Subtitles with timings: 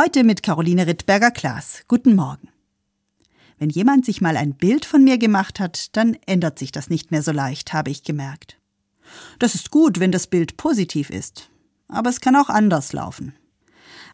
[0.00, 1.82] Heute mit Caroline Rittberger-Klaas.
[1.88, 2.50] Guten Morgen.
[3.58, 7.10] Wenn jemand sich mal ein Bild von mir gemacht hat, dann ändert sich das nicht
[7.10, 8.60] mehr so leicht, habe ich gemerkt.
[9.40, 11.50] Das ist gut, wenn das Bild positiv ist.
[11.88, 13.34] Aber es kann auch anders laufen.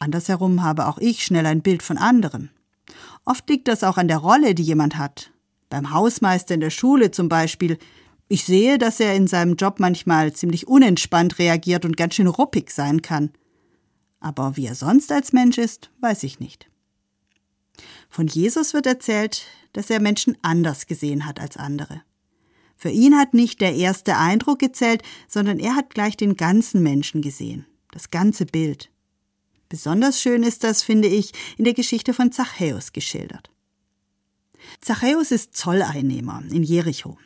[0.01, 2.49] Andersherum habe auch ich schnell ein Bild von anderen.
[3.27, 5.33] Oft liegt das auch an der Rolle, die jemand hat.
[5.69, 7.77] Beim Hausmeister in der Schule zum Beispiel.
[8.29, 12.71] Ich sehe, dass er in seinem Job manchmal ziemlich unentspannt reagiert und ganz schön ruppig
[12.71, 13.33] sein kann
[14.25, 16.71] aber wie er sonst als Mensch ist, weiß ich nicht.
[18.09, 22.01] Von Jesus wird erzählt, dass er Menschen anders gesehen hat als andere.
[22.77, 27.21] Für ihn hat nicht der erste Eindruck gezählt, sondern er hat gleich den ganzen Menschen
[27.21, 28.91] gesehen, das ganze Bild.
[29.69, 33.51] Besonders schön ist das, finde ich, in der Geschichte von Zachäus geschildert.
[34.81, 37.19] Zachäus ist Zolleinnehmer in Jericho.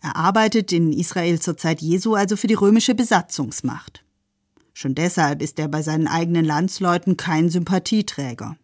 [0.00, 4.04] Er arbeitet in Israel zur Zeit Jesu also für die römische Besatzungsmacht.
[4.72, 8.56] Schon deshalb ist er bei seinen eigenen Landsleuten kein Sympathieträger.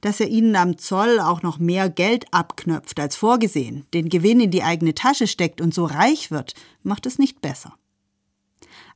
[0.00, 4.50] Dass er ihnen am Zoll auch noch mehr Geld abknöpft als vorgesehen, den Gewinn in
[4.50, 7.74] die eigene Tasche steckt und so reich wird, macht es nicht besser.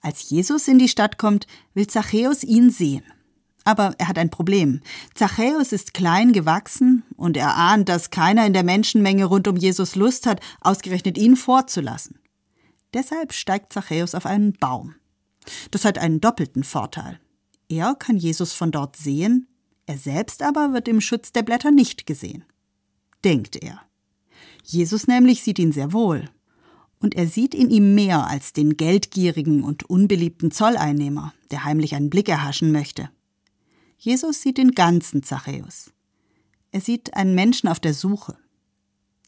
[0.01, 3.05] Als Jesus in die Stadt kommt, will Zachäus ihn sehen.
[3.65, 4.81] Aber er hat ein Problem.
[5.15, 9.97] Zachäus ist klein gewachsen und er ahnt, dass keiner in der Menschenmenge rund um Jesus
[9.97, 12.21] Lust hat, ausgerechnet ihn vorzulassen.
[12.95, 14.95] Deshalb steigt Zachäus auf einen Baum.
[15.71, 17.21] Das hat einen doppelten Vorteil.
[17.69, 19.49] Er kann Jesus von dort sehen,
[19.87, 22.45] er selbst aber wird im Schutz der Blätter nicht gesehen.
[23.25, 23.81] Denkt er.
[24.65, 26.29] Jesus nämlich sieht ihn sehr wohl.
[26.99, 32.11] Und er sieht in ihm mehr als den geldgierigen und unbeliebten Zolleinnehmer, der heimlich einen
[32.11, 33.11] Blick erhaschen möchte.
[33.99, 35.93] Jesus sieht den ganzen Zachäus.
[36.73, 38.37] Er sieht einen Menschen auf der Suche.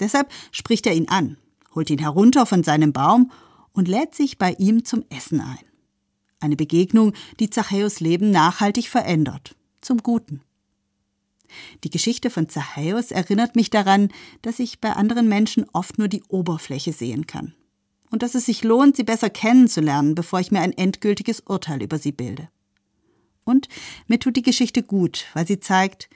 [0.01, 1.37] Deshalb spricht er ihn an,
[1.75, 3.31] holt ihn herunter von seinem Baum
[3.73, 5.68] und lädt sich bei ihm zum Essen ein.
[6.41, 9.57] Eine Begegnung, die Zachäus Leben nachhaltig verändert.
[9.81, 10.43] Zum Guten.
[11.83, 14.11] Die Geschichte von Zachäus erinnert mich daran,
[14.43, 17.55] dass ich bei anderen Menschen oft nur die Oberfläche sehen kann.
[18.11, 21.99] Und dass es sich lohnt, sie besser kennenzulernen, bevor ich mir ein endgültiges Urteil über
[21.99, 22.49] sie bilde.
[23.45, 23.69] Und
[24.07, 26.09] mir tut die Geschichte gut, weil sie zeigt,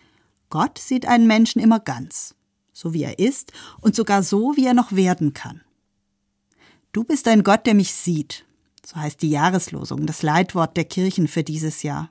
[0.50, 2.34] Gott sieht einen Menschen immer ganz,
[2.72, 5.62] so wie er ist und sogar so, wie er noch werden kann.
[6.92, 8.44] Du bist ein Gott, der mich sieht,
[8.84, 12.10] so heißt die Jahreslosung, das Leitwort der Kirchen für dieses Jahr.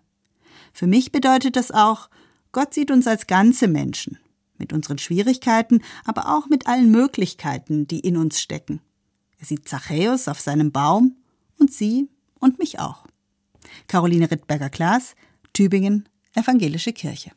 [0.74, 2.10] Für mich bedeutet das auch,
[2.52, 4.18] Gott sieht uns als ganze Menschen,
[4.58, 8.82] mit unseren Schwierigkeiten, aber auch mit allen Möglichkeiten, die in uns stecken.
[9.40, 11.18] Er sieht Zachäus auf seinem Baum
[11.58, 13.06] und sie und mich auch.
[13.88, 15.16] Caroline Rittberger-Klaas,
[15.54, 17.32] Tübingen, Evangelische Kirche.